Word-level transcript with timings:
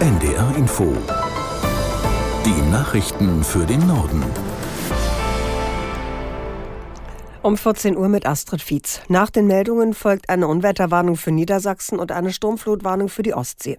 NDR 0.00 0.56
Info. 0.56 0.96
Die 2.46 2.70
Nachrichten 2.70 3.44
für 3.44 3.66
den 3.66 3.86
Norden. 3.86 4.24
Um 7.42 7.58
14 7.58 7.98
Uhr 7.98 8.08
mit 8.08 8.24
Astrid 8.24 8.62
Fietz. 8.62 9.02
Nach 9.08 9.28
den 9.28 9.46
Meldungen 9.46 9.92
folgt 9.92 10.30
eine 10.30 10.48
Unwetterwarnung 10.48 11.16
für 11.16 11.32
Niedersachsen 11.32 11.98
und 11.98 12.12
eine 12.12 12.32
Sturmflutwarnung 12.32 13.10
für 13.10 13.22
die 13.22 13.34
Ostsee. 13.34 13.78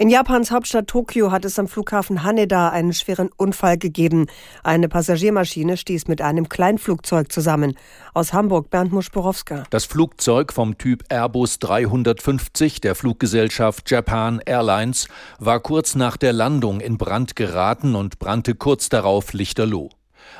In 0.00 0.10
Japans 0.10 0.52
Hauptstadt 0.52 0.86
Tokio 0.86 1.32
hat 1.32 1.44
es 1.44 1.58
am 1.58 1.66
Flughafen 1.66 2.22
Haneda 2.22 2.68
einen 2.68 2.92
schweren 2.92 3.30
Unfall 3.36 3.78
gegeben. 3.78 4.26
Eine 4.62 4.88
Passagiermaschine 4.88 5.76
stieß 5.76 6.06
mit 6.06 6.22
einem 6.22 6.48
Kleinflugzeug 6.48 7.32
zusammen. 7.32 7.74
Aus 8.14 8.32
Hamburg 8.32 8.70
Bernd 8.70 8.92
Muschborowska. 8.92 9.64
Das 9.70 9.86
Flugzeug 9.86 10.52
vom 10.52 10.78
Typ 10.78 11.02
Airbus 11.08 11.58
350 11.58 12.80
der 12.80 12.94
Fluggesellschaft 12.94 13.90
Japan 13.90 14.40
Airlines 14.46 15.08
war 15.40 15.58
kurz 15.58 15.96
nach 15.96 16.16
der 16.16 16.32
Landung 16.32 16.78
in 16.78 16.96
Brand 16.96 17.34
geraten 17.34 17.96
und 17.96 18.20
brannte 18.20 18.54
kurz 18.54 18.88
darauf 18.88 19.32
lichterloh. 19.32 19.88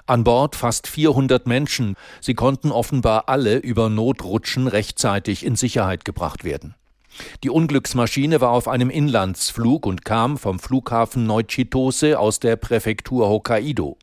An 0.06 0.22
Bord 0.22 0.54
fast 0.54 0.86
400 0.86 1.48
Menschen. 1.48 1.96
Sie 2.20 2.34
konnten 2.34 2.70
offenbar 2.70 3.28
alle 3.28 3.56
über 3.56 3.88
Notrutschen 3.88 4.68
rechtzeitig 4.68 5.44
in 5.44 5.56
Sicherheit 5.56 6.04
gebracht 6.04 6.44
werden. 6.44 6.76
Die 7.44 7.50
Unglücksmaschine 7.50 8.40
war 8.40 8.50
auf 8.50 8.68
einem 8.68 8.90
Inlandsflug 8.90 9.86
und 9.86 10.04
kam 10.04 10.38
vom 10.38 10.58
Flughafen 10.58 11.26
Neuchitose 11.26 12.18
aus 12.18 12.40
der 12.40 12.56
Präfektur 12.56 13.28
Hokkaido. 13.28 13.96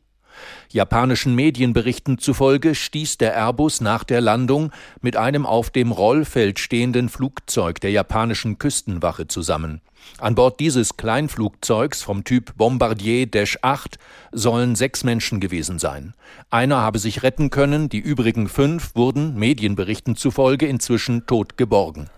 Japanischen 0.70 1.34
Medienberichten 1.34 2.18
zufolge 2.18 2.74
stieß 2.74 3.18
der 3.18 3.34
Airbus 3.34 3.80
nach 3.80 4.04
der 4.04 4.20
Landung 4.20 4.72
mit 5.00 5.16
einem 5.16 5.46
auf 5.46 5.70
dem 5.70 5.92
Rollfeld 5.92 6.58
stehenden 6.58 7.08
Flugzeug 7.08 7.80
der 7.80 7.90
japanischen 7.90 8.58
Küstenwache 8.58 9.28
zusammen. 9.28 9.80
An 10.18 10.34
Bord 10.34 10.60
dieses 10.60 10.96
Kleinflugzeugs 10.96 12.02
vom 12.02 12.24
Typ 12.24 12.56
Bombardier 12.56 13.26
Dash 13.26 13.58
8 13.62 13.98
sollen 14.30 14.76
sechs 14.76 15.02
Menschen 15.04 15.40
gewesen 15.40 15.78
sein. 15.78 16.14
Einer 16.50 16.76
habe 16.76 16.98
sich 16.98 17.22
retten 17.22 17.50
können, 17.50 17.88
die 17.88 17.98
übrigen 17.98 18.48
fünf 18.48 18.94
wurden 18.94 19.34
Medienberichten 19.34 20.14
zufolge 20.14 20.66
inzwischen 20.66 21.26
tot 21.26 21.56
geborgen. 21.56 22.08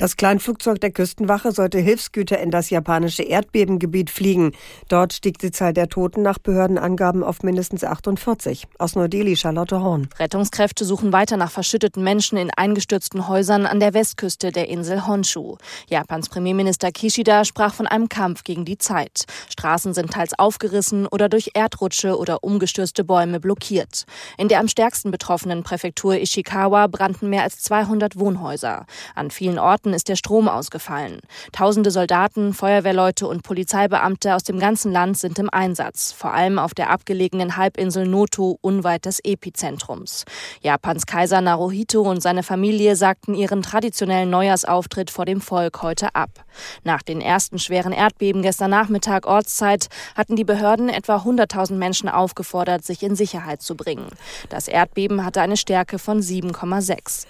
Das 0.00 0.16
Kleinflugzeug 0.16 0.80
der 0.80 0.92
Küstenwache 0.92 1.52
sollte 1.52 1.78
Hilfsgüter 1.78 2.38
in 2.38 2.50
das 2.50 2.70
japanische 2.70 3.22
Erdbebengebiet 3.22 4.08
fliegen. 4.08 4.52
Dort 4.88 5.12
stieg 5.12 5.36
die 5.36 5.50
Zahl 5.50 5.74
der 5.74 5.90
Toten 5.90 6.22
nach 6.22 6.38
Behördenangaben 6.38 7.22
auf 7.22 7.42
mindestens 7.42 7.84
48. 7.84 8.66
Aus 8.78 8.96
Neu-Delhi 8.96 9.36
Charlotte 9.36 9.82
Horn. 9.82 10.08
Rettungskräfte 10.18 10.86
suchen 10.86 11.12
weiter 11.12 11.36
nach 11.36 11.50
verschütteten 11.50 12.02
Menschen 12.02 12.38
in 12.38 12.50
eingestürzten 12.56 13.28
Häusern 13.28 13.66
an 13.66 13.78
der 13.78 13.92
Westküste 13.92 14.52
der 14.52 14.68
Insel 14.68 15.06
Honshu. 15.06 15.58
Japans 15.86 16.30
Premierminister 16.30 16.92
Kishida 16.92 17.44
sprach 17.44 17.74
von 17.74 17.86
einem 17.86 18.08
Kampf 18.08 18.42
gegen 18.42 18.64
die 18.64 18.78
Zeit. 18.78 19.26
Straßen 19.50 19.92
sind 19.92 20.12
teils 20.12 20.32
aufgerissen 20.38 21.08
oder 21.08 21.28
durch 21.28 21.50
Erdrutsche 21.52 22.16
oder 22.16 22.42
umgestürzte 22.42 23.04
Bäume 23.04 23.38
blockiert. 23.38 24.06
In 24.38 24.48
der 24.48 24.60
am 24.60 24.68
stärksten 24.68 25.10
betroffenen 25.10 25.62
Präfektur 25.62 26.14
Ishikawa 26.14 26.86
brannten 26.86 27.28
mehr 27.28 27.42
als 27.42 27.58
200 27.58 28.18
Wohnhäuser. 28.18 28.86
An 29.14 29.30
vielen 29.30 29.58
Orten 29.58 29.89
Orten 29.90 29.94
ist 29.94 30.08
der 30.08 30.16
Strom 30.16 30.48
ausgefallen. 30.48 31.20
Tausende 31.50 31.90
Soldaten, 31.90 32.54
Feuerwehrleute 32.54 33.26
und 33.26 33.42
Polizeibeamte 33.42 34.36
aus 34.36 34.44
dem 34.44 34.60
ganzen 34.60 34.92
Land 34.92 35.18
sind 35.18 35.38
im 35.40 35.50
Einsatz, 35.50 36.12
vor 36.12 36.32
allem 36.32 36.60
auf 36.60 36.74
der 36.74 36.90
abgelegenen 36.90 37.56
Halbinsel 37.56 38.06
Noto 38.06 38.56
unweit 38.60 39.04
des 39.04 39.18
Epizentrums. 39.24 40.24
Japans 40.62 41.06
Kaiser 41.06 41.40
Naruhito 41.40 42.02
und 42.02 42.22
seine 42.22 42.44
Familie 42.44 42.94
sagten 42.94 43.34
ihren 43.34 43.62
traditionellen 43.62 44.30
Neujahrsauftritt 44.30 45.10
vor 45.10 45.24
dem 45.24 45.40
Volk 45.40 45.82
heute 45.82 46.14
ab. 46.14 46.30
Nach 46.84 47.02
den 47.02 47.20
ersten 47.20 47.58
schweren 47.58 47.92
Erdbeben 47.92 48.42
gestern 48.42 48.70
Nachmittag 48.70 49.26
Ortszeit 49.26 49.88
hatten 50.14 50.36
die 50.36 50.44
Behörden 50.44 50.88
etwa 50.88 51.16
100.000 51.16 51.74
Menschen 51.74 52.08
aufgefordert, 52.08 52.84
sich 52.84 53.02
in 53.02 53.16
Sicherheit 53.16 53.60
zu 53.60 53.74
bringen. 53.74 54.06
Das 54.50 54.68
Erdbeben 54.68 55.24
hatte 55.24 55.40
eine 55.40 55.56
Stärke 55.56 55.98
von 55.98 56.20
7,6. 56.20 57.26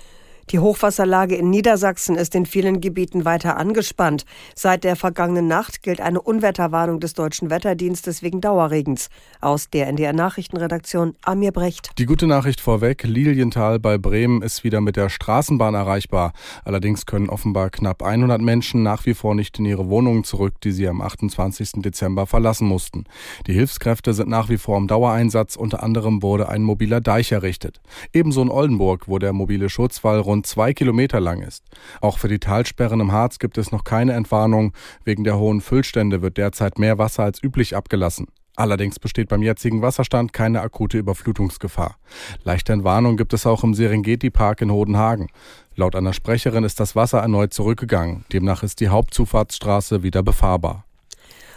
Die 0.51 0.59
Hochwasserlage 0.59 1.37
in 1.37 1.49
Niedersachsen 1.49 2.17
ist 2.17 2.35
in 2.35 2.45
vielen 2.45 2.81
Gebieten 2.81 3.25
weiter 3.25 3.57
angespannt. 3.57 4.25
Seit 4.57 4.83
der 4.83 4.97
vergangenen 4.97 5.47
Nacht 5.47 5.85
gilt 5.85 6.01
eine 6.01 6.21
Unwetterwarnung 6.21 6.99
des 6.99 7.15
Deutschen 7.15 7.51
Wetterdienstes 7.51 8.21
wegen 8.23 8.41
Dauerregens. 8.41 9.11
Aus 9.41 9.71
der 9.71 9.87
NDR 9.87 10.13
Nachrichtenredaktion 10.13 11.15
Amir 11.23 11.53
Brecht. 11.53 11.93
Die 11.99 12.07
gute 12.07 12.27
Nachricht 12.27 12.61
vorweg, 12.61 13.05
Lilienthal 13.05 13.79
bei 13.79 13.97
Bremen 13.97 14.43
ist 14.43 14.65
wieder 14.65 14.81
mit 14.81 14.97
der 14.97 15.09
Straßenbahn 15.09 15.75
erreichbar. 15.75 16.33
Allerdings 16.65 17.07
können 17.07 17.31
offenbar 17.31 17.71
knapp 17.71 18.03
100 18.03 18.41
Menschen 18.41 18.83
nach 18.83 19.07
wie 19.07 19.15
vor 19.15 19.37
nicht 19.37 19.57
in 19.61 19.67
ihre 19.67 19.89
Wohnungen 19.89 20.25
zurück, 20.25 20.61
die 20.63 20.73
sie 20.73 20.89
am 20.89 21.01
28. 21.01 21.75
Dezember 21.77 22.27
verlassen 22.27 22.67
mussten. 22.67 23.05
Die 23.47 23.53
Hilfskräfte 23.53 24.15
sind 24.15 24.29
nach 24.29 24.49
wie 24.49 24.59
vor 24.59 24.79
im 24.79 24.89
Dauereinsatz. 24.89 25.55
Unter 25.55 25.85
anderem 25.85 26.25
wurde 26.25 26.49
ein 26.49 26.65
mobiler 26.65 27.01
Deich 27.01 27.31
errichtet. 27.31 27.81
Ebenso 28.13 28.43
in 28.43 28.51
Oldenburg, 28.51 29.07
wo 29.07 29.21
der 29.21 29.33
mobile 29.33 29.69
Schutzwall 29.69 30.19
rund 30.19 30.40
rund 30.41 30.47
zwei 30.47 30.73
Kilometer 30.73 31.21
lang 31.21 31.43
ist. 31.43 31.65
Auch 32.01 32.19
für 32.19 32.29
die 32.29 32.39
Talsperren 32.39 33.01
im 33.01 33.13
Harz 33.13 33.39
gibt 33.39 33.59
es 33.59 33.73
noch 33.73 33.85
keine 33.85 34.15
Entwarnung. 34.15 34.73
Wegen 35.05 35.25
der 35.25 35.39
hohen 35.39 35.61
Füllstände 35.61 36.23
wird 36.23 36.39
derzeit 36.39 36.79
mehr 36.79 36.97
Wasser 36.97 37.25
als 37.25 37.43
üblich 37.43 37.77
abgelassen. 37.77 38.27
Allerdings 38.57 38.99
besteht 38.99 39.29
beim 39.29 39.43
jetzigen 39.43 39.81
Wasserstand 39.83 40.33
keine 40.33 40.61
akute 40.61 40.99
Überflutungsgefahr. 40.99 41.97
Leichte 42.43 42.73
Entwarnung 42.73 43.17
gibt 43.17 43.33
es 43.33 43.47
auch 43.47 43.65
im 43.65 43.75
Serengeti-Park 43.75 44.63
in 44.63 44.71
Hodenhagen. 44.71 45.29
Laut 45.77 45.95
einer 45.95 46.13
Sprecherin 46.13 46.65
ist 46.65 46.81
das 46.81 46.97
Wasser 46.97 47.21
erneut 47.21 47.55
zurückgegangen. 47.55 48.25
Demnach 48.33 48.63
ist 48.63 48.81
die 48.81 48.89
Hauptzufahrtsstraße 48.89 50.03
wieder 50.03 50.23
befahrbar. 50.23 50.85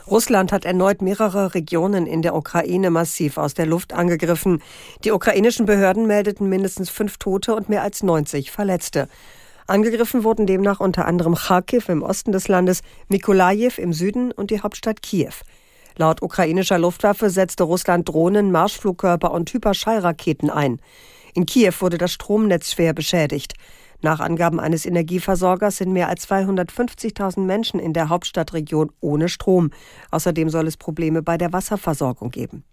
Russland 0.09 0.52
hat 0.52 0.66
erneut 0.66 1.02
mehrere 1.02 1.53
Regionen 1.53 2.06
in 2.06 2.22
der 2.22 2.36
Ukraine 2.36 2.90
massiv 2.90 3.38
aus 3.38 3.53
der 3.53 3.66
Luft 3.66 3.94
angegriffen. 3.94 4.62
Die 5.03 5.12
ukrainischen 5.12 5.66
Behörden 5.66 6.08
meldeten 6.08 6.50
mindestens 6.50 6.90
fünf 6.90 7.18
Tote 7.18 7.56
und 7.56 7.69
mehr 7.69 7.84
als 7.84 8.03
90 8.03 8.52
Verletzte. 8.52 9.08
Angegriffen 9.66 10.25
wurden 10.25 10.46
demnach 10.46 10.81
unter 10.81 11.06
anderem 11.06 11.36
Kharkiv 11.36 11.88
im 11.88 12.03
Osten 12.03 12.34
des 12.34 12.50
Landes, 12.50 12.81
Mikolajew 13.08 13.74
im 13.78 13.94
Süden 13.94 14.34
und 14.34 14.52
die 14.52 14.62
Hauptstadt 14.62 15.02
Kiew. 15.02 15.34
Laut 15.96 16.22
ukrainischer 16.22 16.80
Luftwaffe 16.80 17.30
setzte 17.30 17.63
Russland 17.63 18.09
Drohnen, 18.09 18.52
Marschflugkörper 18.52 19.31
und 19.31 19.53
Hyperschallraketen 19.53 20.50
ein. 20.50 20.81
In 21.34 21.46
Kiew 21.46 21.74
wurde 21.80 21.97
das 21.97 22.12
Stromnetz 22.12 22.72
schwer 22.72 22.94
beschädigt. 22.94 23.53
Nach 24.03 24.19
Angaben 24.19 24.59
eines 24.59 24.86
Energieversorgers 24.86 25.78
sind 25.78 25.94
mehr 25.94 26.09
als 26.09 26.30
250.000 26.30 27.40
Menschen 27.40 27.80
in 27.80 27.94
der 27.94 28.09
Hauptstadtregion 28.09 28.91
ohne 29.00 29.30
Strom. 29.30 29.72
Außerdem 30.12 30.50
soll 30.50 30.68
es 30.68 30.75
Probleme 30.75 31.24
bei 31.24 31.38
der 31.38 31.53
Wasserversorgung 31.53 32.30
geben. 32.30 32.66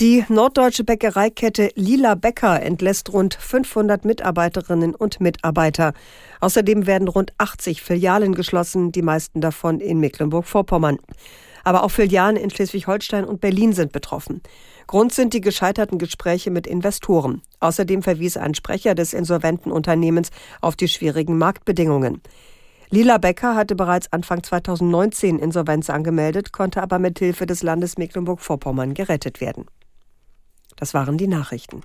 Die 0.00 0.24
norddeutsche 0.28 0.82
Bäckereikette 0.82 1.70
Lila 1.76 2.16
Bäcker 2.16 2.60
entlässt 2.60 3.12
rund 3.12 3.34
500 3.34 4.04
Mitarbeiterinnen 4.04 4.94
und 4.94 5.20
Mitarbeiter. 5.20 5.92
Außerdem 6.40 6.88
werden 6.88 7.06
rund 7.06 7.32
80 7.38 7.80
Filialen 7.80 8.34
geschlossen, 8.34 8.90
die 8.90 9.02
meisten 9.02 9.40
davon 9.40 9.78
in 9.78 10.00
Mecklenburg-Vorpommern. 10.00 10.98
Aber 11.64 11.82
auch 11.84 11.90
Filialen 11.90 12.36
in 12.36 12.50
Schleswig-Holstein 12.50 13.24
und 13.24 13.40
Berlin 13.40 13.72
sind 13.72 13.92
betroffen. 13.92 14.42
Grund 14.86 15.12
sind 15.12 15.34
die 15.34 15.40
gescheiterten 15.40 15.98
Gespräche 15.98 16.50
mit 16.50 16.66
Investoren. 16.66 17.42
Außerdem 17.60 18.02
verwies 18.02 18.36
ein 18.36 18.54
Sprecher 18.54 18.94
des 18.94 19.12
insolventen 19.12 19.70
Unternehmens 19.70 20.30
auf 20.60 20.76
die 20.76 20.88
schwierigen 20.88 21.38
Marktbedingungen. 21.38 22.22
Lila 22.92 23.18
Becker 23.18 23.54
hatte 23.54 23.76
bereits 23.76 24.12
Anfang 24.12 24.42
2019 24.42 25.38
Insolvenz 25.38 25.90
angemeldet, 25.90 26.52
konnte 26.52 26.82
aber 26.82 26.98
mit 26.98 27.20
Hilfe 27.20 27.46
des 27.46 27.62
Landes 27.62 27.98
Mecklenburg-Vorpommern 27.98 28.94
gerettet 28.94 29.40
werden. 29.40 29.66
Das 30.74 30.92
waren 30.92 31.16
die 31.16 31.28
Nachrichten. 31.28 31.82